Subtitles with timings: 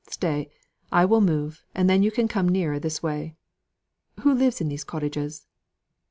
[0.09, 0.49] Stay,
[0.91, 3.35] I will move, and then you can come nearer this way.
[4.21, 5.45] Who lives in these cottages?"